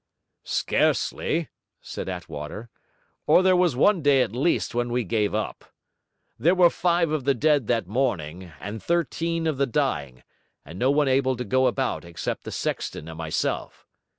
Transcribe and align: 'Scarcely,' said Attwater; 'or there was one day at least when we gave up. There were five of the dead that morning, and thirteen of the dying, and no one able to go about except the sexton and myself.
'Scarcely,' 0.43 1.47
said 1.79 2.09
Attwater; 2.09 2.69
'or 3.27 3.43
there 3.43 3.55
was 3.55 3.75
one 3.75 4.01
day 4.01 4.23
at 4.23 4.31
least 4.31 4.73
when 4.73 4.91
we 4.91 5.03
gave 5.03 5.35
up. 5.35 5.63
There 6.39 6.55
were 6.55 6.71
five 6.71 7.11
of 7.11 7.23
the 7.23 7.35
dead 7.35 7.67
that 7.67 7.85
morning, 7.85 8.51
and 8.59 8.81
thirteen 8.81 9.45
of 9.45 9.57
the 9.59 9.67
dying, 9.67 10.23
and 10.65 10.79
no 10.79 10.89
one 10.89 11.07
able 11.07 11.37
to 11.37 11.45
go 11.45 11.67
about 11.67 12.03
except 12.03 12.45
the 12.45 12.51
sexton 12.51 13.07
and 13.07 13.17
myself. 13.19 13.85